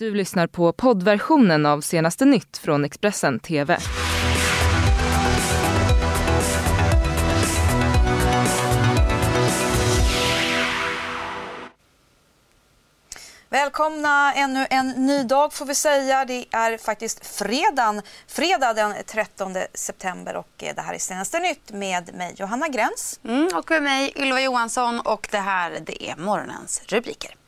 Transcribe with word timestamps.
Du 0.00 0.14
lyssnar 0.14 0.46
på 0.46 0.72
poddversionen 0.72 1.66
av 1.66 1.80
senaste 1.80 2.24
nytt 2.24 2.58
från 2.58 2.84
Expressen 2.84 3.40
TV. 3.40 3.78
Välkomna 13.48 14.32
ännu 14.34 14.66
en 14.70 14.88
ny 14.88 15.22
dag 15.22 15.52
får 15.52 15.66
vi 15.66 15.74
säga. 15.74 16.24
Det 16.24 16.44
är 16.50 16.78
faktiskt 16.78 17.26
fredagen, 17.26 18.02
fredag 18.26 18.72
den 18.72 18.94
13 19.06 19.54
september 19.74 20.36
och 20.36 20.64
eh, 20.64 20.74
det 20.74 20.82
här 20.82 20.94
är 20.94 20.98
senaste 20.98 21.38
nytt 21.38 21.70
med 21.70 22.14
mig 22.14 22.34
Johanna 22.36 22.68
Gräns. 22.68 23.20
Mm, 23.24 23.48
och 23.54 23.70
med 23.70 23.82
mig 23.82 24.12
Ylva 24.16 24.40
Johansson 24.40 25.00
och 25.00 25.28
det 25.30 25.38
här 25.38 25.78
det 25.86 26.10
är 26.10 26.16
morgonens 26.16 26.82
rubriker. 26.88 27.39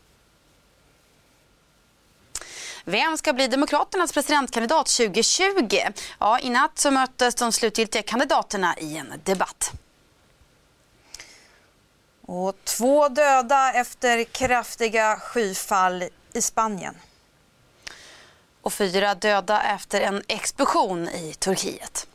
Vem 2.85 3.19
ska 3.19 3.33
bli 3.33 3.47
Demokraternas 3.47 4.13
presidentkandidat 4.13 4.87
2020? 4.87 5.79
Ja, 6.19 6.39
I 6.41 6.51
natt 6.51 6.79
så 6.79 6.91
möttes 6.91 7.35
de 7.35 7.53
slutgiltiga 7.53 8.03
kandidaterna 8.03 8.79
i 8.79 8.97
en 8.97 9.15
debatt. 9.25 9.73
Och 12.27 12.57
två 12.65 13.09
döda 13.09 13.73
efter 13.73 14.25
kraftiga 14.25 15.17
skyfall 15.17 16.05
i 16.33 16.43
Spanien. 16.43 16.95
Och 18.63 18.73
fyra 18.73 19.15
döda 19.15 19.63
efter 19.63 20.01
en 20.01 20.23
explosion 20.29 21.09
i 21.09 21.35
Turkiet. 21.39 22.07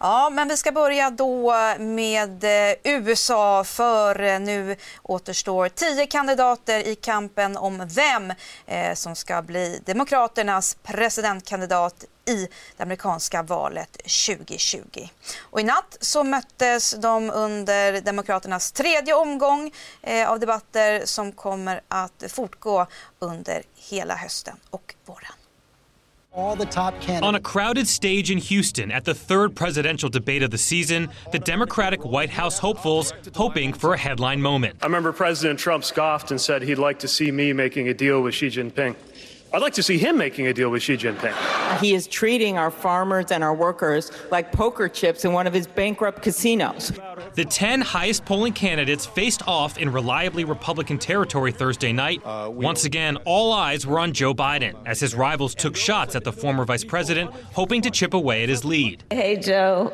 Ja, 0.00 0.30
men 0.30 0.48
vi 0.48 0.56
ska 0.56 0.72
börja 0.72 1.10
då 1.10 1.54
med 1.78 2.44
eh, 2.44 2.76
USA 2.84 3.64
för 3.64 4.22
eh, 4.22 4.40
nu 4.40 4.76
återstår 5.02 5.68
tio 5.68 6.06
kandidater 6.06 6.86
i 6.86 6.94
kampen 6.94 7.56
om 7.56 7.88
vem 7.88 8.32
eh, 8.66 8.94
som 8.94 9.16
ska 9.16 9.42
bli 9.42 9.82
Demokraternas 9.84 10.76
presidentkandidat 10.82 12.04
i 12.24 12.48
det 12.76 12.82
amerikanska 12.82 13.42
valet 13.42 13.92
2020. 13.92 15.08
Och 15.40 15.60
I 15.60 15.64
natt 15.64 15.96
så 16.00 16.24
möttes 16.24 16.94
de 16.98 17.30
under 17.30 18.00
Demokraternas 18.00 18.72
tredje 18.72 19.14
omgång 19.14 19.72
av 20.26 20.40
debatter 20.40 21.02
som 21.04 21.32
kommer 21.32 21.80
att 21.88 22.24
fortgå 22.28 22.86
under 23.18 23.62
hela 23.74 24.14
hösten 24.14 24.56
och 24.70 24.94
våren. 25.06 25.47
All 26.38 26.54
the 26.54 26.66
top 26.66 26.94
candidates. 27.00 27.26
On 27.26 27.34
a 27.34 27.40
crowded 27.40 27.88
stage 27.88 28.30
in 28.30 28.38
Houston 28.38 28.90
at 28.92 29.04
the 29.04 29.14
third 29.14 29.56
presidential 29.56 30.08
debate 30.08 30.42
of 30.42 30.50
the 30.50 30.58
season, 30.58 31.08
the 31.32 31.38
Democratic 31.38 32.04
White 32.04 32.30
House 32.30 32.58
hopefuls 32.58 33.12
hoping 33.34 33.72
for 33.72 33.92
a 33.92 33.98
headline 33.98 34.40
moment. 34.40 34.76
I 34.80 34.86
remember 34.86 35.12
President 35.12 35.58
Trump 35.58 35.84
scoffed 35.84 36.30
and 36.30 36.40
said 36.40 36.62
he'd 36.62 36.78
like 36.78 37.00
to 37.00 37.08
see 37.08 37.32
me 37.32 37.52
making 37.52 37.88
a 37.88 37.94
deal 37.94 38.22
with 38.22 38.34
Xi 38.34 38.48
Jinping. 38.48 38.94
I'd 39.50 39.62
like 39.62 39.72
to 39.74 39.82
see 39.82 39.96
him 39.96 40.18
making 40.18 40.46
a 40.46 40.52
deal 40.52 40.68
with 40.68 40.82
Xi 40.82 40.96
Jinping. 40.96 41.32
He 41.80 41.94
is 41.94 42.06
treating 42.06 42.58
our 42.58 42.70
farmers 42.70 43.30
and 43.30 43.42
our 43.42 43.54
workers 43.54 44.12
like 44.30 44.52
poker 44.52 44.88
chips 44.88 45.24
in 45.24 45.32
one 45.32 45.46
of 45.46 45.54
his 45.54 45.66
bankrupt 45.66 46.20
casinos. 46.20 46.92
The 47.34 47.46
10 47.46 47.80
highest 47.80 48.26
polling 48.26 48.52
candidates 48.52 49.06
faced 49.06 49.46
off 49.48 49.78
in 49.78 49.90
reliably 49.90 50.44
Republican 50.44 50.98
territory 50.98 51.50
Thursday 51.52 51.92
night. 51.92 52.20
Uh, 52.24 52.50
Once 52.52 52.84
again, 52.84 53.16
all 53.24 53.52
eyes 53.52 53.86
were 53.86 53.98
on 53.98 54.12
Joe 54.12 54.34
Biden 54.34 54.74
as 54.84 55.00
his 55.00 55.14
rivals 55.14 55.54
took 55.54 55.76
shots 55.76 56.14
at 56.14 56.24
the 56.24 56.32
former 56.32 56.66
vice 56.66 56.84
president, 56.84 57.30
hoping 57.54 57.80
to 57.82 57.90
chip 57.90 58.12
away 58.12 58.42
at 58.42 58.50
his 58.50 58.66
lead. 58.66 59.02
Hey, 59.10 59.36
Joe. 59.36 59.92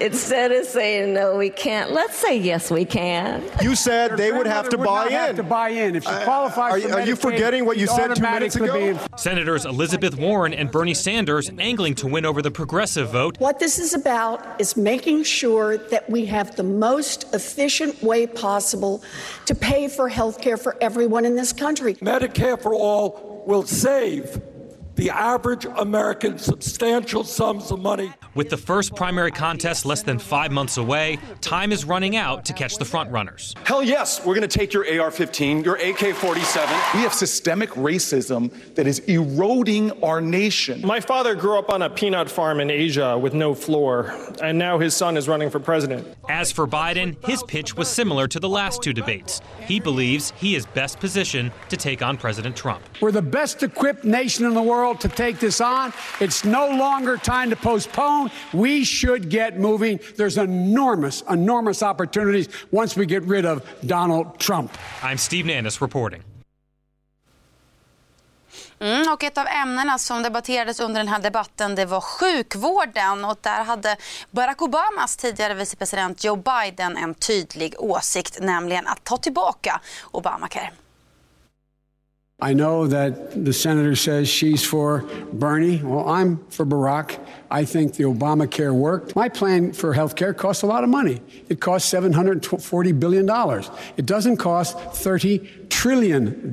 Instead 0.00 0.52
of 0.52 0.66
saying 0.66 1.14
no, 1.14 1.36
we 1.36 1.50
can't, 1.50 1.92
let's 1.92 2.16
say 2.16 2.38
yes, 2.38 2.70
we 2.70 2.84
can. 2.84 3.42
You 3.62 3.74
said 3.74 4.16
they 4.16 4.32
would 4.32 4.46
have 4.46 4.68
to 4.70 4.76
would 4.76 4.84
buy 4.86 5.06
in. 5.06 5.12
Have 5.12 5.36
to 5.36 5.42
buy 5.42 5.70
in 5.70 5.96
if 5.96 6.04
she 6.04 6.10
qualifies. 6.24 6.84
Uh, 6.84 6.88
are, 6.88 7.00
are 7.00 7.06
you 7.06 7.16
forgetting 7.16 7.64
what 7.64 7.78
you 7.78 7.86
said 7.86 8.14
two 8.14 8.22
minutes 8.22 8.56
ago? 8.56 8.98
Senators 9.16 9.64
Elizabeth 9.64 10.16
Warren 10.16 10.52
and 10.52 10.70
Bernie 10.70 10.94
Sanders 10.94 11.50
angling 11.58 11.94
to 11.96 12.06
win 12.06 12.26
over 12.26 12.42
the 12.42 12.50
progressive 12.50 13.10
vote. 13.10 13.38
What 13.38 13.58
this 13.58 13.78
is 13.78 13.94
about 13.94 14.60
is 14.60 14.76
making 14.76 15.24
sure 15.24 15.78
that 15.78 16.08
we 16.10 16.26
have 16.26 16.56
the 16.56 16.62
most 16.62 17.34
efficient 17.34 18.02
way 18.02 18.26
possible 18.26 19.02
to 19.46 19.54
pay 19.54 19.88
for 19.88 20.08
health 20.08 20.40
care 20.40 20.56
for 20.56 20.76
everyone 20.80 21.24
in 21.24 21.36
this 21.36 21.52
country. 21.52 21.94
Medicare 21.94 22.60
for 22.60 22.74
all 22.74 23.44
will 23.46 23.64
save 23.64 24.40
the 24.96 25.10
average 25.10 25.66
American 25.76 26.38
substantial 26.38 27.22
sums 27.22 27.70
of 27.70 27.80
money. 27.80 28.12
With 28.34 28.50
the 28.50 28.56
first 28.56 28.96
primary 28.96 29.30
contest 29.30 29.84
less 29.84 30.02
than 30.02 30.18
five 30.18 30.50
months 30.50 30.78
away, 30.78 31.18
time 31.40 31.70
is 31.70 31.84
running 31.84 32.16
out 32.16 32.44
to 32.46 32.52
catch 32.52 32.76
the 32.78 32.84
frontrunners. 32.84 33.56
Hell 33.66 33.82
yes, 33.82 34.24
we're 34.24 34.34
going 34.34 34.48
to 34.48 34.58
take 34.58 34.72
your 34.72 35.00
AR 35.00 35.10
15, 35.10 35.64
your 35.64 35.76
AK 35.76 36.14
47. 36.16 36.74
We 36.94 37.00
have 37.00 37.12
systemic 37.12 37.70
racism 37.70 38.50
that 38.74 38.86
is 38.86 39.00
eroding 39.00 40.02
our 40.02 40.20
nation. 40.20 40.80
My 40.84 41.00
father 41.00 41.34
grew 41.34 41.58
up 41.58 41.70
on 41.70 41.82
a 41.82 41.90
peanut 41.90 42.30
farm 42.30 42.60
in 42.60 42.70
Asia 42.70 43.18
with 43.18 43.34
no 43.34 43.54
floor, 43.54 44.14
and 44.42 44.58
now 44.58 44.78
his 44.78 44.96
son 44.96 45.16
is 45.16 45.28
running 45.28 45.50
for 45.50 45.60
president. 45.60 46.15
As 46.28 46.50
for 46.50 46.66
Biden, 46.66 47.16
his 47.24 47.42
pitch 47.44 47.76
was 47.76 47.88
similar 47.88 48.26
to 48.28 48.40
the 48.40 48.48
last 48.48 48.82
two 48.82 48.92
debates. 48.92 49.40
He 49.60 49.78
believes 49.78 50.32
he 50.36 50.56
is 50.56 50.66
best 50.66 50.98
positioned 50.98 51.52
to 51.68 51.76
take 51.76 52.02
on 52.02 52.16
President 52.16 52.56
Trump. 52.56 52.82
We're 53.00 53.12
the 53.12 53.22
best 53.22 53.62
equipped 53.62 54.04
nation 54.04 54.44
in 54.44 54.54
the 54.54 54.62
world 54.62 55.00
to 55.00 55.08
take 55.08 55.38
this 55.38 55.60
on. 55.60 55.92
It's 56.20 56.44
no 56.44 56.68
longer 56.68 57.16
time 57.16 57.50
to 57.50 57.56
postpone. 57.56 58.30
We 58.52 58.84
should 58.84 59.30
get 59.30 59.58
moving. 59.58 60.00
There's 60.16 60.36
enormous, 60.36 61.22
enormous 61.30 61.82
opportunities 61.82 62.48
once 62.72 62.96
we 62.96 63.06
get 63.06 63.22
rid 63.22 63.44
of 63.44 63.64
Donald 63.86 64.38
Trump. 64.40 64.76
I'm 65.02 65.18
Steve 65.18 65.44
Nannis 65.44 65.80
reporting. 65.80 66.22
Mm, 68.78 69.12
och 69.12 69.24
ett 69.24 69.38
av 69.38 69.46
ämnena 69.46 69.98
som 69.98 70.22
debatterades 70.22 70.80
under 70.80 71.00
den 71.00 71.08
här 71.08 71.18
debatten 71.18 71.74
det 71.74 71.84
var 71.84 72.00
sjukvården. 72.00 73.24
Och 73.24 73.38
där 73.40 73.64
hade 73.64 73.96
Barack 74.30 74.62
Obamas 74.62 75.16
tidigare 75.16 75.54
vicepresident 75.54 76.24
Joe 76.24 76.36
Biden 76.36 76.96
en 76.96 77.14
tydlig 77.14 77.74
åsikt, 77.78 78.40
nämligen 78.40 78.86
att 78.86 79.04
ta 79.04 79.16
tillbaka 79.16 79.80
Obamacare. 80.10 80.70
I 82.38 82.52
know 82.52 82.86
that 82.88 83.46
the 83.46 83.52
senator 83.54 83.94
says 83.94 84.28
she's 84.28 84.62
for 84.62 85.06
Bernie. 85.32 85.82
Well, 85.82 86.04
I'm 86.04 86.38
for 86.50 86.66
Barack. 86.66 87.18
I 87.50 87.64
think 87.64 87.94
the 87.94 88.04
Obamacare 88.04 88.74
worked. 88.74 89.16
My 89.16 89.30
plan 89.30 89.72
for 89.72 89.94
health 89.94 90.16
care 90.16 90.34
costs 90.34 90.62
a 90.62 90.66
lot 90.66 90.84
of 90.84 90.90
money. 90.90 91.22
It 91.48 91.60
costs 91.60 91.90
$740 91.94 93.00
billion. 93.00 93.26
It 93.96 94.04
doesn't 94.04 94.36
cost 94.36 94.76
$30 94.76 95.70
trillion. 95.70 96.52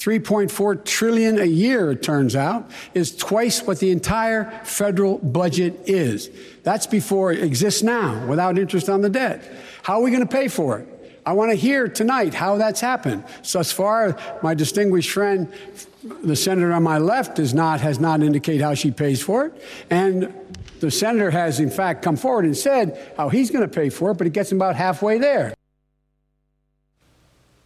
3.4 0.00 0.84
trillion 0.84 1.38
a 1.38 1.44
year 1.44 1.92
it 1.92 2.02
turns 2.02 2.34
out 2.34 2.68
is 2.94 3.14
twice 3.14 3.62
what 3.62 3.78
the 3.78 3.90
entire 3.90 4.50
federal 4.64 5.18
budget 5.18 5.78
is 5.86 6.30
that's 6.62 6.86
before 6.86 7.32
it 7.32 7.42
exists 7.42 7.82
now 7.82 8.26
without 8.26 8.58
interest 8.58 8.88
on 8.88 9.02
the 9.02 9.10
debt 9.10 9.44
how 9.82 9.98
are 9.98 10.02
we 10.02 10.10
going 10.10 10.26
to 10.26 10.32
pay 10.32 10.48
for 10.48 10.78
it 10.78 10.88
I 11.24 11.34
want 11.34 11.50
to 11.50 11.56
hear 11.56 11.86
tonight 11.86 12.34
how 12.34 12.56
that's 12.56 12.80
happened. 12.80 13.24
So 13.42 13.58
thus 13.58 13.70
far, 13.70 14.16
my 14.42 14.54
distinguished 14.54 15.10
friend, 15.10 15.52
the 16.02 16.34
senator 16.34 16.72
on 16.72 16.82
my 16.82 16.98
left, 16.98 17.36
does 17.36 17.52
not 17.52 17.80
has 17.82 18.00
not 18.00 18.22
indicated 18.22 18.62
how 18.62 18.74
she 18.74 18.90
pays 18.90 19.20
for 19.22 19.46
it, 19.46 19.62
and 19.90 20.32
the 20.80 20.90
senator 20.90 21.30
has 21.30 21.60
in 21.60 21.70
fact 21.70 22.02
come 22.02 22.16
forward 22.16 22.46
and 22.46 22.56
said 22.56 22.98
how 23.16 23.28
he's 23.28 23.50
going 23.50 23.68
to 23.68 23.72
pay 23.72 23.90
for 23.90 24.12
it, 24.12 24.14
but 24.14 24.26
it 24.26 24.32
gets 24.32 24.50
him 24.50 24.58
about 24.58 24.76
halfway 24.76 25.18
there. 25.18 25.54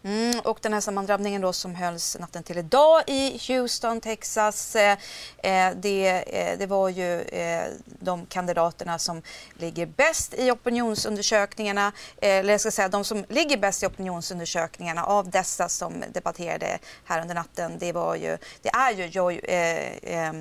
Mm, 0.07 0.41
och 0.41 0.59
den 0.63 0.73
här 0.73 0.81
sammandrabbningen 0.81 1.43
då 1.43 1.53
som 1.53 1.75
hölls 1.75 2.17
natten 2.21 2.43
till 2.43 2.59
idag 2.59 3.03
i 3.07 3.41
Houston, 3.49 4.01
Texas. 4.01 4.77
Eh, 4.77 4.99
eh, 5.43 5.75
det, 5.77 6.09
eh, 6.09 6.59
det, 6.59 6.67
var 6.67 6.89
ju 6.89 7.21
eh, 7.21 7.65
de 7.85 8.27
kandidaterna 8.27 8.99
som 8.99 9.23
ligger 9.55 9.87
bäst 9.87 10.35
i 10.35 10.51
opinionsundersökningarna, 10.51 11.93
eh, 12.21 12.31
eller 12.31 12.53
jag 12.53 12.61
ska 12.61 12.71
säga 12.71 12.89
de 12.89 13.05
som 13.05 13.25
ligger 13.29 13.57
bäst 13.57 13.83
i 13.83 13.87
opinionsundersökningarna 13.87 15.05
av 15.05 15.31
dessa 15.31 15.69
som 15.69 16.05
debatterade 16.13 16.79
här 17.05 17.21
under 17.23 17.35
natten. 17.35 17.79
Det, 17.79 17.93
var 17.93 18.15
ju, 18.15 18.39
det 18.63 18.69
är 18.69 18.93
ju 18.93 19.07
Joe, 19.07 19.31
eh, 19.31 19.93
eh 20.03 20.33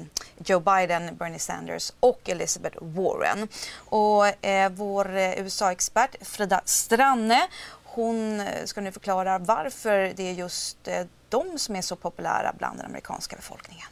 Joe 0.45 0.59
Biden, 0.59 1.15
Bernie 1.15 1.39
Sanders 1.39 1.91
och 1.99 2.29
Elizabeth 2.29 2.77
Warren. 2.81 3.47
Och 3.75 4.45
eh, 4.45 4.69
vår 4.69 5.17
USA-expert 5.17 6.15
Frida 6.21 6.61
Stranne 6.65 7.47
hon 7.95 8.39
eh, 8.39 8.65
ska 8.65 8.81
nu 8.81 8.91
förklara 8.91 9.37
varför 9.37 10.13
det 10.15 10.23
är 10.23 10.33
just 10.33 10.87
eh, 10.87 11.05
de 11.29 11.59
som 11.59 11.75
är 11.75 11.81
så 11.81 11.95
populära 11.95 12.53
bland 12.57 12.77
den 12.77 12.85
amerikanska 12.85 13.35
befolkningen. 13.35 13.87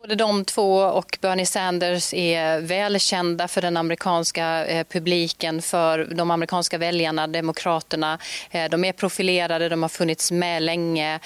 Både 0.00 0.14
de 0.14 0.44
två 0.44 0.76
och 0.76 1.18
Bernie 1.20 1.46
Sanders 1.46 2.14
är 2.14 2.60
välkända 2.60 3.48
för 3.48 3.62
den 3.62 3.76
amerikanska 3.76 4.66
eh, 4.66 4.86
publiken, 4.90 5.62
för 5.62 6.04
de 6.04 6.30
amerikanska 6.30 6.78
väljarna, 6.78 7.26
demokraterna. 7.26 8.18
Eh, 8.50 8.70
de 8.70 8.84
är 8.84 8.92
profilerade, 8.92 9.68
de 9.68 9.82
har 9.82 9.88
funnits 9.88 10.30
med 10.30 10.62
länge. 10.62 11.20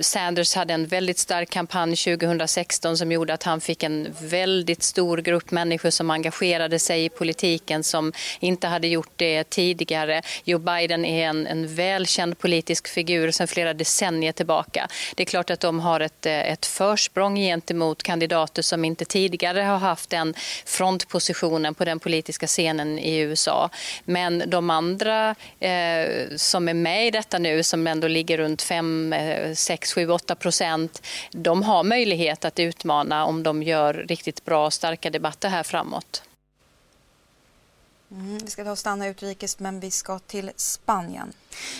Sanders 0.00 0.54
hade 0.54 0.74
en 0.74 0.86
väldigt 0.86 1.18
stark 1.18 1.50
kampanj 1.50 1.96
2016 1.96 2.96
som 2.96 3.12
gjorde 3.12 3.34
att 3.34 3.42
han 3.42 3.60
fick 3.60 3.82
en 3.82 4.08
väldigt 4.20 4.82
stor 4.82 5.18
grupp 5.18 5.50
människor 5.50 5.90
som 5.90 6.10
engagerade 6.10 6.78
sig 6.78 7.04
i 7.04 7.08
politiken 7.08 7.84
som 7.84 8.12
inte 8.40 8.66
hade 8.66 8.88
gjort 8.88 9.12
det 9.16 9.44
tidigare. 9.44 10.22
Joe 10.44 10.58
Biden 10.58 11.04
är 11.04 11.28
en, 11.28 11.46
en 11.46 11.74
välkänd 11.74 12.38
politisk 12.38 12.88
figur 12.88 13.30
sedan 13.30 13.48
flera 13.48 13.74
decennier 13.74 14.32
tillbaka. 14.32 14.88
Det 15.14 15.22
är 15.22 15.26
klart 15.26 15.50
att 15.50 15.60
de 15.60 15.80
har 15.80 16.00
ett, 16.00 16.26
eh, 16.26 16.52
ett 16.52 16.66
försprång 16.66 17.36
gentemot 17.36 18.02
kandidater 18.16 18.62
som 18.62 18.84
inte 18.84 19.04
tidigare 19.04 19.60
har 19.60 19.78
haft 19.78 20.10
den 20.10 20.34
frontpositionen 20.64 21.74
på 21.74 21.84
den 21.84 21.98
politiska 21.98 22.46
scenen 22.46 22.98
i 22.98 23.18
USA. 23.18 23.70
Men 24.04 24.50
de 24.50 24.70
andra 24.70 25.34
eh, 25.60 26.36
som 26.36 26.68
är 26.68 26.74
med 26.74 27.06
i 27.06 27.10
detta 27.10 27.38
nu, 27.38 27.62
som 27.62 27.86
ändå 27.86 28.08
ligger 28.08 28.38
runt 28.38 28.62
5, 28.62 29.14
6, 29.54 29.92
7, 29.92 30.10
8 30.10 30.34
procent, 30.34 31.02
de 31.32 31.62
har 31.62 31.84
möjlighet 31.84 32.44
att 32.44 32.58
utmana 32.58 33.24
om 33.24 33.42
de 33.42 33.62
gör 33.62 33.94
riktigt 33.94 34.44
bra 34.44 34.66
och 34.66 34.72
starka 34.72 35.10
debatter 35.10 35.48
här 35.48 35.62
framåt. 35.62 36.22
Mm, 38.10 38.38
vi 38.38 38.50
ska 38.50 38.64
ta 38.64 38.70
och 38.70 38.78
stanna 38.78 39.08
utrikes, 39.08 39.58
men 39.58 39.80
vi 39.80 39.90
ska 39.90 40.18
till 40.18 40.50
Spanien. 40.56 41.32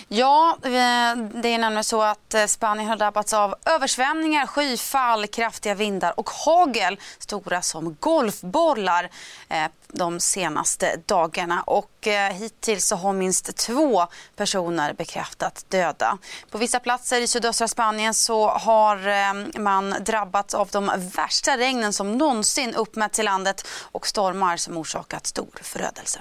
Ja, 0.08 0.58
eh, 0.62 0.70
det 1.16 1.48
är 1.48 1.58
nämligen 1.58 1.84
så 1.84 2.02
att 2.02 2.34
eh, 2.34 2.46
Spanien 2.46 2.88
har 2.88 2.96
drabbats 2.96 3.32
av 3.32 3.54
översvämningar, 3.64 4.46
skyfall, 4.46 5.26
kraftiga 5.26 5.74
vindar 5.74 6.20
och 6.20 6.30
hagel, 6.30 7.00
stora 7.18 7.62
som 7.62 7.96
golfbollar 8.00 9.10
eh, 9.48 9.66
de 9.88 10.20
senaste 10.20 10.96
dagarna. 11.06 11.62
Och 11.62 11.90
hittills 12.32 12.76
hittills 12.76 12.90
har 12.92 13.12
minst 13.12 13.56
två 13.56 14.06
personer 14.36 14.92
bekräftat 14.92 15.64
döda. 15.68 16.18
På 16.50 16.58
vissa 16.58 16.80
platser 16.80 17.20
i 17.20 17.26
sydöstra 17.26 17.68
Spanien 17.68 18.14
så 18.14 18.48
har 18.48 19.58
man 19.58 19.94
drabbats 20.00 20.54
av 20.54 20.68
de 20.72 20.90
värsta 21.16 21.56
regnen 21.56 21.92
som 21.92 22.18
någonsin 22.18 22.74
uppmätts 22.74 23.18
i 23.18 23.22
landet 23.22 23.68
och 23.92 24.06
stormar 24.06 24.56
som 24.56 24.76
orsakat 24.76 25.26
stor 25.26 25.58
förödelse. 25.62 26.20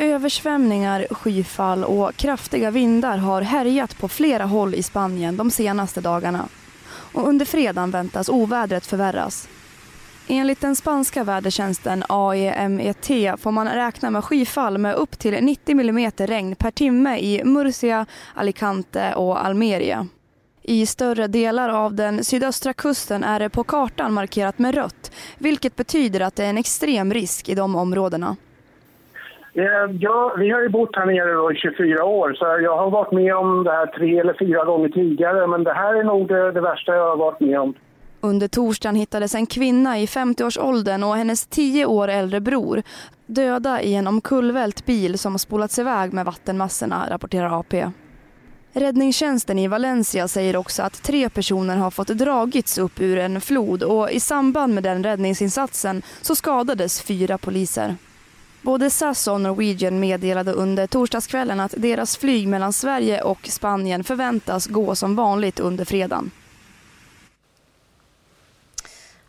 Översvämningar, 0.00 1.06
skyfall 1.10 1.84
och 1.84 2.16
kraftiga 2.16 2.70
vindar 2.70 3.18
har 3.18 3.42
härjat 3.42 3.98
på 3.98 4.08
flera 4.08 4.44
håll 4.44 4.74
i 4.74 4.82
Spanien 4.82 5.36
de 5.36 5.50
senaste 5.50 6.00
dagarna. 6.00 6.48
Och 7.12 7.28
under 7.28 7.46
fredagen 7.46 7.90
väntas 7.90 8.28
ovädret 8.28 8.86
förvärras. 8.86 9.48
Enligt 10.28 10.60
den 10.60 10.76
spanska 10.76 11.24
vädertjänsten 11.24 12.04
AEMET 12.08 13.06
får 13.38 13.50
man 13.50 13.68
räkna 13.68 14.10
med 14.10 14.24
skyfall 14.24 14.78
med 14.78 14.94
upp 14.94 15.18
till 15.18 15.44
90 15.44 15.80
mm 15.80 16.10
regn 16.16 16.56
per 16.56 16.70
timme 16.70 17.18
i 17.18 17.44
Murcia, 17.44 18.06
Alicante 18.34 19.14
och 19.14 19.44
Almeria. 19.44 20.06
I 20.62 20.86
större 20.86 21.26
delar 21.26 21.68
av 21.68 21.94
den 21.94 22.24
sydöstra 22.24 22.72
kusten 22.72 23.24
är 23.24 23.40
det 23.40 23.50
på 23.50 23.64
kartan 23.64 24.12
markerat 24.12 24.58
med 24.58 24.74
rött, 24.74 25.12
vilket 25.38 25.76
betyder 25.76 26.20
att 26.20 26.36
det 26.36 26.44
är 26.44 26.50
en 26.50 26.58
extrem 26.58 27.14
risk 27.14 27.48
i 27.48 27.54
de 27.54 27.76
områdena. 27.76 28.36
Ehm, 29.58 29.98
ja, 30.00 30.34
vi 30.38 30.50
har 30.50 30.62
ju 30.62 30.68
bott 30.68 30.96
här 30.96 31.06
nere 31.06 31.54
i 31.54 31.56
24 31.56 32.04
år 32.04 32.34
så 32.34 32.44
jag 32.44 32.76
har 32.76 32.90
varit 32.90 33.12
med 33.12 33.36
om 33.36 33.64
det 33.64 33.70
här 33.70 33.86
tre 33.86 34.18
eller 34.18 34.36
fyra 34.38 34.64
gånger 34.64 34.88
tidigare 34.88 35.46
men 35.46 35.64
det 35.64 35.72
här 35.72 35.94
är 35.94 36.04
nog 36.04 36.28
det, 36.28 36.52
det 36.52 36.60
värsta 36.60 36.94
jag 36.94 37.10
har 37.10 37.16
varit 37.16 37.40
med 37.40 37.60
om. 37.60 37.74
Under 38.20 38.48
torsdagen 38.48 38.96
hittades 38.96 39.34
en 39.34 39.46
kvinna 39.46 39.98
i 39.98 40.06
50-årsåldern 40.06 41.02
och 41.02 41.16
hennes 41.16 41.46
10 41.46 41.86
år 41.86 42.08
äldre 42.08 42.40
bror 42.40 42.82
döda 43.26 43.82
i 43.82 43.94
en 43.94 44.06
omkullvält 44.06 44.86
bil 44.86 45.18
som 45.18 45.38
spolats 45.38 45.78
iväg 45.78 46.12
med 46.12 46.24
vattenmassorna, 46.24 47.06
rapporterar 47.10 47.60
AP. 47.60 47.86
Räddningstjänsten 48.72 49.58
i 49.58 49.68
Valencia 49.68 50.28
säger 50.28 50.56
också 50.56 50.82
att 50.82 51.02
tre 51.02 51.30
personer 51.30 51.76
har 51.76 51.90
fått 51.90 52.08
dragits 52.08 52.78
upp 52.78 53.00
ur 53.00 53.18
en 53.18 53.40
flod 53.40 53.82
och 53.82 54.10
i 54.10 54.20
samband 54.20 54.74
med 54.74 54.82
den 54.82 55.04
räddningsinsatsen 55.04 56.02
så 56.22 56.34
skadades 56.34 57.02
fyra 57.02 57.38
poliser. 57.38 57.96
Både 58.68 58.90
SAS 58.90 59.26
och 59.28 59.40
Norwegian 59.40 60.00
meddelade 60.00 60.52
under 60.52 60.86
torsdagskvällen 60.86 61.60
att 61.60 61.74
deras 61.76 62.16
flyg 62.16 62.48
mellan 62.48 62.72
Sverige 62.72 63.22
och 63.22 63.48
Spanien 63.48 64.04
förväntas 64.04 64.66
gå 64.66 64.94
som 64.94 65.16
vanligt 65.16 65.60
under 65.60 65.84
fredagen. 65.84 66.30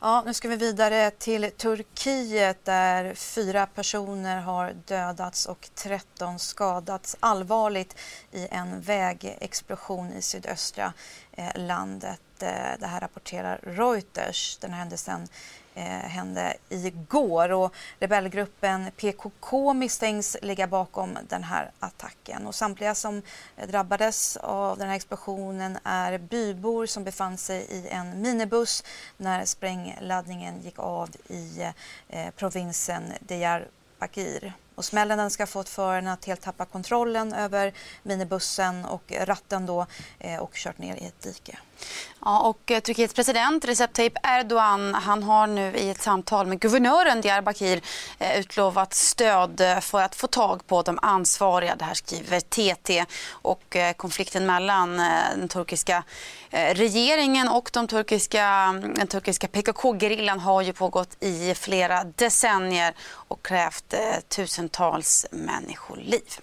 Ja, 0.02 0.24
nu 0.26 0.34
ska 0.34 0.48
vi 0.50 0.56
vidare 0.56 1.12
till 1.12 1.52
Turkiet 1.58 2.66
där 2.66 3.14
fyra 3.14 3.66
personer 3.66 4.42
har 4.42 4.74
dödats 4.86 5.46
och 5.46 5.70
13 5.76 6.40
skadats 6.40 7.18
allvarligt 7.20 7.96
i 8.32 8.48
en 8.52 8.82
vägexplosion 8.82 10.14
i 10.14 10.22
sydöstra 10.22 10.94
eh, 11.32 11.52
landet. 11.56 12.22
Eh, 12.40 12.50
det 12.80 12.88
här 12.88 13.00
rapporterar 13.00 13.60
Reuters. 13.64 14.58
Den 14.58 14.72
här 14.72 14.80
händelsen 14.80 15.28
eh, 15.76 15.84
hände 15.84 16.58
igår 16.70 17.52
och 17.52 17.74
rebellgruppen 18.00 18.92
PKK 18.98 19.74
misstänks 19.74 20.38
ligga 20.42 20.68
bakom 20.68 21.18
den 21.30 21.44
här 21.44 21.72
attacken. 21.80 22.48
Och 22.48 22.56
samtliga 22.56 22.96
som 22.96 23.22
drabbades 23.68 24.38
av 24.38 24.78
den 24.78 24.88
här 24.88 24.96
explosionen 24.96 25.78
är 25.84 26.18
bybor 26.18 26.86
som 26.86 27.04
befann 27.04 27.38
sig 27.38 27.62
i 27.70 27.88
en 27.88 28.22
minibuss 28.22 28.84
när 29.18 29.46
sprängladdningen 29.46 30.62
gick 30.62 30.80
av 30.80 31.10
i 31.28 31.72
eh, 32.10 32.30
provinsen 32.36 33.04
Diyarbakir. 33.20 34.54
Och 34.80 34.86
smällen 34.86 35.30
ska 35.30 35.44
ha 35.44 35.48
fått 35.48 35.70
föraren 35.70 36.08
att 36.08 36.26
helt 36.26 36.42
tappa 36.42 36.66
kontrollen 36.66 37.34
över 37.34 37.74
minibussen 38.04 38.86
och 38.86 39.12
ratten 39.22 39.66
då 39.66 39.86
eh, 40.20 40.40
och 40.40 40.54
kört 40.54 40.78
ner 40.78 40.96
i 40.96 41.06
ett 41.06 41.22
dike. 41.22 41.58
Ja, 42.22 42.40
och 42.40 42.72
eh, 42.72 42.80
Turkiets 42.80 43.14
president 43.14 43.66
Recep 43.66 43.94
Tayyip 43.94 44.14
Erdogan 44.24 44.94
han 44.94 45.24
har 45.24 45.48
nu 45.48 45.76
i 45.76 45.90
ett 45.90 46.02
samtal 46.02 46.48
med 46.48 46.60
guvernören 46.60 47.22
Diyarbakir 47.22 47.82
eh, 48.20 48.40
utlovat 48.40 48.94
stöd 48.94 49.62
för 49.82 50.02
att 50.02 50.16
få 50.16 50.28
tag 50.28 50.68
på 50.68 50.82
de 50.82 51.00
ansvariga. 51.02 51.76
Det 51.76 51.86
här 51.86 51.94
skriver 51.94 52.40
TT. 52.40 53.06
Och 53.30 53.78
konflikten 53.98 54.46
mellan 54.46 54.98
den 55.38 55.48
turkiska 55.48 56.04
regeringen 56.52 57.48
och 57.50 57.70
de 57.74 57.88
turkiska, 57.88 58.44
mm, 58.44 58.94
den 58.94 59.08
turkiska 59.08 59.48
PKK-gerillan 59.48 60.40
har 60.40 60.62
ju 60.62 60.74
pågått 60.74 61.24
i 61.24 61.56
flera 61.56 62.04
decennier 62.04 62.94
och 63.12 63.46
krävt 63.46 63.94
tusentals 64.70 65.26
människoliv. 65.32 66.40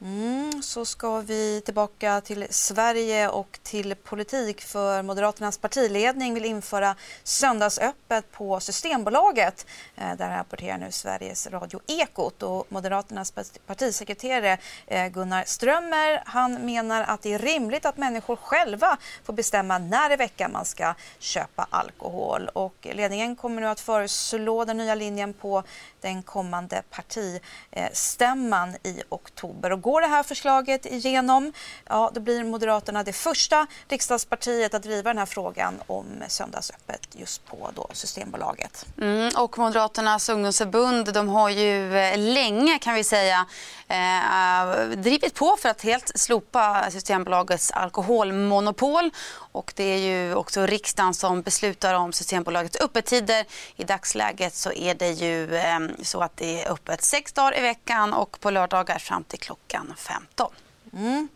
Mm, 0.00 0.62
så 0.62 0.84
ska 0.84 1.20
vi 1.20 1.62
tillbaka 1.64 2.20
till 2.20 2.46
Sverige 2.50 3.28
och 3.28 3.58
till 3.62 3.94
politik 3.94 4.60
för 4.60 5.02
Moderaternas 5.02 5.58
partiledning 5.58 6.34
vill 6.34 6.44
införa 6.44 6.96
söndagsöppet 7.22 8.32
på 8.32 8.60
Systembolaget. 8.60 9.66
Eh, 9.96 10.16
där 10.16 10.30
rapporterar 10.30 10.78
nu 10.78 10.92
Sveriges 10.92 11.46
Radio 11.46 11.80
Ekot 11.86 12.42
och 12.42 12.66
Moderaternas 12.68 13.32
partisekreterare 13.66 14.58
eh, 14.86 15.08
Gunnar 15.08 15.44
Strömmer 15.46 16.22
han 16.26 16.66
menar 16.66 17.02
att 17.02 17.22
det 17.22 17.34
är 17.34 17.38
rimligt 17.38 17.86
att 17.86 17.96
människor 17.96 18.36
själva 18.36 18.96
får 19.24 19.32
bestämma 19.32 19.78
när 19.78 20.12
i 20.12 20.16
veckan 20.16 20.52
man 20.52 20.64
ska 20.64 20.94
köpa 21.18 21.66
alkohol 21.70 22.48
och 22.48 22.86
ledningen 22.92 23.36
kommer 23.36 23.62
nu 23.62 23.68
att 23.68 23.80
föreslå 23.80 24.64
den 24.64 24.76
nya 24.76 24.94
linjen 24.94 25.32
på 25.32 25.62
den 26.06 26.22
kommande 26.22 26.82
partistämman 26.90 28.76
i 28.82 29.02
oktober. 29.08 29.72
Och 29.72 29.80
går 29.80 30.00
det 30.00 30.06
här 30.06 30.22
förslaget 30.22 30.86
igenom, 30.86 31.52
ja, 31.88 32.10
då 32.14 32.20
blir 32.20 32.44
Moderaterna 32.44 33.02
det 33.02 33.12
första 33.12 33.66
riksdagspartiet 33.88 34.74
att 34.74 34.82
driva 34.82 35.10
den 35.10 35.18
här 35.18 35.26
frågan 35.26 35.74
om 35.86 36.06
söndagsöppet 36.28 37.08
just 37.12 37.46
på 37.46 37.70
då 37.74 37.88
Systembolaget. 37.92 38.86
Mm, 39.00 39.30
och 39.36 39.58
Moderaternas 39.58 40.28
ungdomsförbund 40.28 41.12
de 41.12 41.28
har 41.28 41.50
ju 41.50 41.98
eh, 41.98 42.18
länge 42.18 42.78
kan 42.78 42.94
vi 42.94 43.04
säga 43.04 43.46
eh, 43.88 44.88
drivit 44.96 45.34
på 45.34 45.56
för 45.60 45.68
att 45.68 45.82
helt 45.82 46.12
slopa 46.14 46.90
Systembolagets 46.90 47.70
alkoholmonopol. 47.70 49.10
Och 49.52 49.72
det 49.76 49.84
är 49.84 49.98
ju 49.98 50.34
också 50.34 50.66
riksdagen 50.66 51.14
som 51.14 51.42
beslutar 51.42 51.94
om 51.94 52.12
Systembolagets 52.12 52.80
öppettider. 52.80 53.44
I 53.76 53.84
dagsläget 53.84 54.54
så 54.54 54.72
är 54.72 54.94
det 54.94 55.10
ju 55.10 55.56
eh, 55.56 55.78
så 56.04 56.22
att 56.22 56.36
det 56.36 56.62
är 56.62 56.72
öppet 56.72 57.02
sex 57.02 57.32
dagar 57.32 57.58
i 57.58 57.60
veckan 57.60 58.12
och 58.12 58.40
på 58.40 58.50
lördagar 58.50 58.98
fram 58.98 59.24
till 59.24 59.38
klockan 59.38 59.94
15. 59.98 60.52
Mm. 60.92 61.28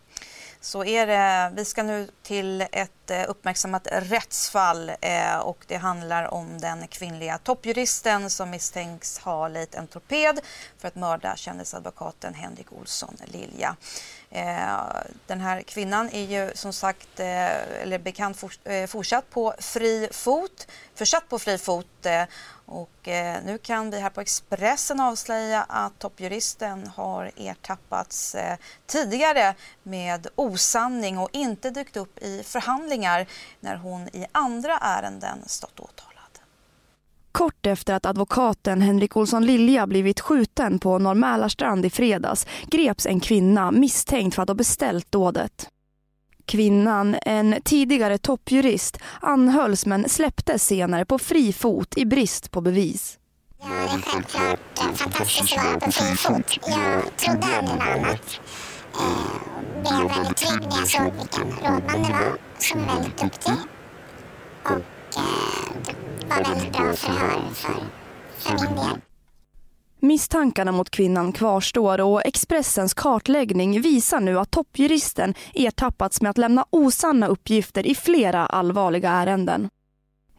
Så 0.61 0.85
är 0.85 1.07
det. 1.07 1.52
Vi 1.55 1.64
ska 1.64 1.83
nu 1.83 2.11
till 2.23 2.61
ett 2.61 3.11
eh, 3.11 3.25
uppmärksammat 3.29 3.88
rättsfall 3.93 4.93
eh, 5.00 5.38
och 5.38 5.64
det 5.67 5.76
handlar 5.76 6.35
om 6.35 6.61
den 6.61 6.88
kvinnliga 6.88 7.38
toppjuristen 7.38 8.31
som 8.31 8.50
misstänks 8.50 9.19
ha 9.19 9.49
lejt 9.49 9.75
en 9.75 9.87
torped 9.87 10.40
för 10.79 10.88
att 10.88 10.95
mörda 10.95 11.37
kändisadvokaten 11.37 12.35
Henrik 12.35 12.73
Olsson 12.73 13.17
Lilja. 13.25 13.76
Eh, 14.32 14.80
den 15.26 15.40
här 15.40 15.62
kvinnan 15.62 16.10
är 16.12 16.25
ju 16.25 16.50
som 16.54 16.72
sagt, 16.72 17.20
eh, 17.20 17.82
eller 17.82 17.99
bekant 17.99 18.42
eh, 18.64 18.87
fortsatt 18.87 19.30
på 19.30 19.54
fri 19.58 20.08
fot, 20.12 20.66
försatt 20.94 21.28
på 21.28 21.38
fri 21.38 21.58
fot 21.58 21.87
och 22.66 23.08
nu 23.44 23.58
kan 23.62 23.90
vi 23.90 24.00
här 24.00 24.10
på 24.10 24.20
Expressen 24.20 25.00
avslöja 25.00 25.62
att 25.62 25.99
toppjuristen 25.99 26.87
har 26.87 27.30
ertappats 27.37 28.37
tidigare 28.87 29.54
med 29.82 30.26
osanning 30.34 31.18
och 31.18 31.28
inte 31.32 31.70
dykt 31.70 31.96
upp 31.96 32.18
i 32.18 32.42
förhandlingar 32.42 33.26
när 33.60 33.76
hon 33.76 34.08
i 34.08 34.26
andra 34.32 34.78
ärenden 34.78 35.38
stått 35.46 35.80
åtalad. 35.80 36.10
Kort 37.32 37.66
efter 37.66 37.94
att 37.94 38.06
advokaten 38.06 38.82
Henrik 38.82 39.16
Olsson 39.16 39.46
Lilja 39.46 39.87
blivit 39.87 40.20
skjuten 40.20 40.78
på 40.78 40.99
Norr 40.99 41.14
Mälarstrand 41.14 41.87
i 41.87 41.90
fredags 41.90 42.46
greps 42.66 43.06
en 43.06 43.20
kvinna 43.20 43.70
misstänkt 43.70 44.34
för 44.34 44.42
att 44.42 44.49
ha 44.49 44.54
beställt 44.54 45.12
dådet. 45.12 45.68
Kvinnan, 46.44 47.16
en 47.22 47.56
tidigare 47.64 48.18
toppjurist, 48.18 48.99
anhölls 49.20 49.87
men 49.87 50.08
släpptes 50.08 50.66
senare 50.66 51.04
på 51.04 51.18
fri 51.18 51.52
fot 51.52 51.96
i 51.96 52.04
brist 52.04 52.50
på 52.50 52.60
bevis. 52.60 53.18
Ja, 53.62 53.68
det 53.68 53.75
är 53.75 54.02
självklart 54.02 54.60
eh, 54.80 54.92
fantastiskt 54.92 55.58
att 55.58 55.64
vara 55.64 55.80
på 55.80 55.92
fri 55.92 56.16
fot. 56.16 56.58
Jag 56.66 57.16
trodde 57.16 57.46
aldrig 57.58 57.75
något 57.75 57.87
annat. 57.87 58.40
Eh, 58.94 59.80
blev 59.82 60.08
väldigt 60.08 60.37
trygg 60.37 60.60
när 60.60 60.78
jag 60.78 60.88
såg 60.88 61.12
vilken 61.12 61.50
rådman 61.50 62.02
det 62.02 62.12
var, 62.12 62.38
som 62.58 62.80
är 62.80 62.87
väldigt 62.87 63.18
duktig. 63.18 63.52
Och 64.64 64.70
eh, 65.16 66.00
var 66.30 66.44
väldigt 66.44 66.72
bra 66.72 66.92
förhör 66.92 67.40
för, 67.54 67.75
för 68.37 68.52
min 68.52 68.76
del. 68.76 69.00
Misstankarna 70.02 70.72
mot 70.72 70.90
kvinnan 70.90 71.32
kvarstår 71.32 72.00
och 72.00 72.26
Expressens 72.26 72.94
kartläggning 72.94 73.80
visar 73.80 74.20
nu 74.20 74.38
att 74.38 74.50
toppjuristen 74.50 75.34
ertappats 75.54 76.20
med 76.20 76.30
att 76.30 76.38
lämna 76.38 76.64
osanna 76.70 77.26
uppgifter 77.26 77.87
i 77.87 77.94
flera 77.94 78.46
allvarliga 78.46 79.10
ärenden. 79.10 79.68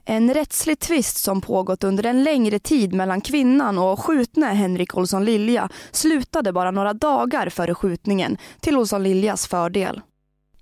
En 0.05 0.33
rättslig 0.33 0.79
tvist 0.79 1.17
som 1.17 1.41
pågått 1.41 1.83
under 1.83 2.05
en 2.05 2.23
längre 2.23 2.59
tid 2.59 2.93
mellan 2.93 3.21
kvinnan 3.21 3.77
och 3.77 3.99
skjutne 3.99 4.45
Henrik 4.45 4.97
Olsson 4.97 5.25
Lilja 5.25 5.69
slutade 5.91 6.53
bara 6.53 6.71
några 6.71 6.93
dagar 6.93 7.49
före 7.49 7.75
skjutningen 7.75 8.37
till 8.59 8.77
Olsson 8.77 9.03
Liljas 9.03 9.47
fördel. 9.47 10.01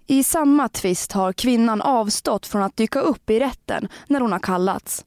I 0.07 0.23
samma 0.23 0.69
tvist 0.69 1.11
har 1.11 1.33
kvinnan 1.33 1.81
avstått 1.81 2.47
från 2.47 2.61
att 2.61 2.77
dyka 2.77 2.99
upp 2.99 3.29
i 3.29 3.39
rätten 3.39 3.87
när 4.07 4.19
hon 4.19 4.31
har 4.31 4.39
kallats. 4.39 5.05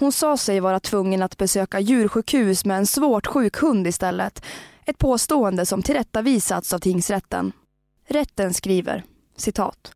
Hon 0.00 0.12
sa 0.12 0.36
sig 0.36 0.60
vara 0.60 0.80
tvungen 0.80 1.22
att 1.22 1.36
besöka 1.36 1.80
djursjukhus 1.80 2.64
med 2.64 2.76
en 2.76 2.86
svårt 2.86 3.26
sjuk 3.26 3.56
hund 3.56 3.86
istället. 3.86 4.42
Ett 4.86 4.98
påstående 4.98 5.66
som 5.66 5.82
tillrättavisats 5.82 6.72
av 6.72 6.78
tingsrätten. 6.78 7.52
Rätten 8.08 8.54
skriver, 8.54 9.04
citat. 9.36 9.92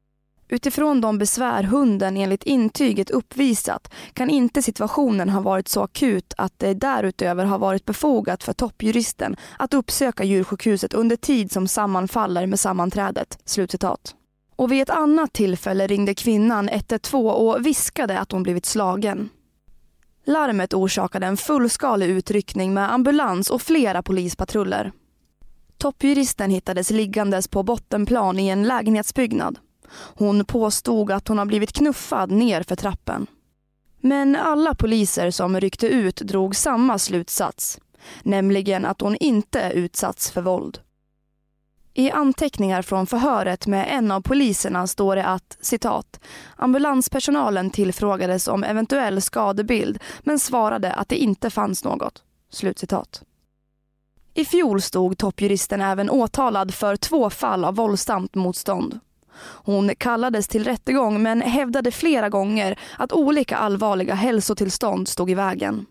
Utifrån 0.49 1.00
de 1.00 1.18
besvär 1.18 1.62
hunden 1.62 2.16
enligt 2.16 2.42
intyget 2.42 3.11
uppvisat 3.11 3.92
kan 4.12 4.30
inte 4.30 4.62
situationen 4.62 5.28
ha 5.28 5.40
varit 5.40 5.68
så 5.68 5.82
akut 5.82 6.34
att 6.37 6.58
det 6.58 6.75
därutöver 6.75 7.44
har 7.44 7.58
varit 7.58 7.84
befogat 7.84 8.44
för 8.44 8.52
toppjuristen 8.52 9.37
att 9.58 9.75
uppsöka 9.75 10.25
djursjukhuset 10.25 10.94
under 10.94 11.16
tid 11.16 11.52
som 11.52 11.68
sammanfaller 11.68 12.46
med 12.46 12.61
sammanträdet. 12.61 13.38
Slutcitat. 13.44 14.14
Och 14.56 14.73
vid 14.73 14.82
ett 14.82 14.90
annat 14.90 15.32
tillfälle 15.32 15.87
ringde 15.87 16.14
kvinnan 16.14 16.68
112 16.68 17.26
och 17.28 17.66
viskade 17.66 18.18
att 18.18 18.32
hon 18.32 18.42
blivit 18.42 18.66
slagen. 18.66 19.30
Larmet 20.26 20.75
orsakade 20.75 21.26
en 21.26 21.37
fullskalig 21.37 22.07
utryckning 22.07 22.75
med 22.75 22.93
ambulans 22.93 23.50
och 23.50 23.62
flera 23.62 24.02
polispatruller. 24.02 24.93
Toppjuristen 25.78 26.50
hittades 26.50 26.90
liggandes 26.90 27.49
på 27.49 27.62
bottenplan 27.62 28.38
i 28.38 28.49
en 28.49 28.62
lägenhetsbyggnad. 28.62 29.59
Hon 29.95 30.45
påstod 30.45 31.11
att 31.11 31.28
hon 31.28 31.38
har 31.38 31.45
blivit 31.45 31.73
knuffad 31.73 32.31
ner 32.31 32.62
för 32.62 32.76
trappen. 32.76 33.26
Men 34.00 34.37
alla 34.37 34.75
poliser 34.75 35.31
som 35.31 35.61
ryckte 35.61 35.87
ut 35.87 36.16
drog 36.16 36.57
samma 36.57 36.99
slutsats, 36.99 37.81
nämligen 38.23 38.85
att 38.85 39.00
hon 39.00 39.16
inte 39.16 39.73
utsatts 39.75 40.31
för 40.31 40.43
våld. 40.43 40.78
I 41.97 42.11
anteckningar 42.11 42.83
från 42.83 43.07
förhöret 43.07 43.67
med 43.67 43.87
en 43.91 44.11
av 44.11 44.21
poliserna 44.21 44.87
står 44.87 45.17
det 45.17 45.25
att 45.25 45.59
citat, 45.61 46.21
ambulanspersonalen 46.57 47.71
tillfrågades 47.71 48.49
om 48.49 48.65
eventuell 48.65 49.23
skadebild 49.23 49.99
men 50.21 50.39
svarade 50.39 50.93
att 50.93 51.09
det 51.09 51.17
inte 51.17 51.51
fanns 51.51 51.85
något. 51.85 52.23
Slutcitat. 52.51 53.23
I 54.35 54.45
fjol 54.45 54.83
stod 54.83 55.19
toppjuristen 55.19 55.81
även 55.81 56.11
åtalad 56.11 56.75
för 56.75 56.97
två 56.97 57.31
fall 57.31 57.65
av 57.65 57.75
våldsamt 57.75 58.35
motstånd. 58.35 59.01
Hon 59.41 59.95
kallades 59.97 60.49
till 60.49 60.65
rättegång 60.65 61.23
men 61.23 61.43
hävdade 61.43 61.91
flera 61.91 62.29
gånger 62.29 62.79
att 62.99 63.13
olika 63.13 63.57
allvarliga 63.57 64.15
hälsotillstånd 64.15 65.09
stod 65.09 65.31
i 65.31 65.35
vägen. 65.35 65.87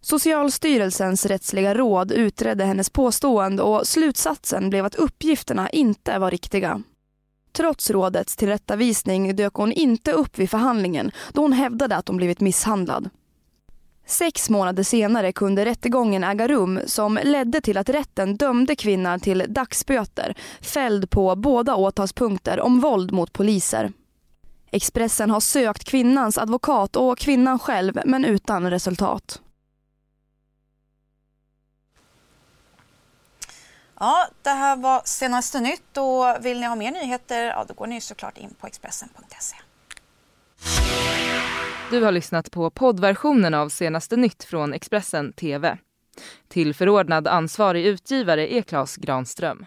Socialstyrelsens 0.00 1.26
rättsliga 1.26 1.74
råd 1.74 2.12
utredde 2.12 2.64
hennes 2.64 2.90
påstående 2.90 3.62
och 3.62 3.86
slutsatsen 3.86 4.70
blev 4.70 4.84
att 4.84 4.94
uppgifterna 4.94 5.70
inte 5.70 6.18
var 6.18 6.30
riktiga. 6.30 6.82
Trots 7.52 7.90
rådets 7.90 8.36
tillrättavisning 8.36 9.36
dök 9.36 9.54
hon 9.54 9.72
inte 9.72 10.12
upp 10.12 10.38
vid 10.38 10.50
förhandlingen 10.50 11.10
då 11.32 11.42
hon 11.42 11.52
hävdade 11.52 11.96
att 11.96 12.08
hon 12.08 12.16
blivit 12.16 12.40
misshandlad. 12.40 13.10
Sex 14.06 14.50
månader 14.50 14.82
senare 14.82 15.32
kunde 15.32 15.64
rättegången 15.64 16.24
äga 16.24 16.48
rum 16.48 16.80
som 16.86 17.18
ledde 17.24 17.60
till 17.60 17.76
att 17.76 17.88
rätten 17.88 18.36
dömde 18.36 18.76
kvinnan 18.76 19.20
till 19.20 19.44
dagsböter 19.48 20.34
fälld 20.60 21.10
på 21.10 21.36
båda 21.36 21.76
åtalspunkter 21.76 22.60
om 22.60 22.80
våld 22.80 23.12
mot 23.12 23.32
poliser. 23.32 23.92
Expressen 24.70 25.30
har 25.30 25.40
sökt 25.40 25.84
kvinnans 25.84 26.38
advokat 26.38 26.96
och 26.96 27.18
kvinnan 27.18 27.58
själv 27.58 28.00
men 28.04 28.24
utan 28.24 28.70
resultat. 28.70 29.40
Ja, 34.02 34.28
det 34.42 34.50
här 34.50 34.76
var 34.76 35.02
senaste 35.04 35.60
nytt 35.60 35.96
och 35.96 36.44
vill 36.44 36.60
ni 36.60 36.66
ha 36.66 36.76
mer 36.76 36.90
nyheter, 36.92 37.44
ja, 37.44 37.64
då 37.68 37.74
går 37.74 37.86
ni 37.86 38.00
såklart 38.00 38.38
in 38.38 38.54
på 38.60 38.66
Expressen.se. 38.66 39.56
Du 41.90 42.04
har 42.04 42.12
lyssnat 42.12 42.50
på 42.50 42.70
poddversionen 42.70 43.54
av 43.54 43.68
senaste 43.68 44.16
nytt 44.16 44.44
från 44.44 44.72
Expressen 44.72 45.32
TV. 45.32 45.78
Till 46.48 46.74
förordnad 46.74 47.28
ansvarig 47.28 47.86
utgivare 47.86 48.54
är 48.54 48.62
Klas 48.62 48.96
Granström. 48.96 49.66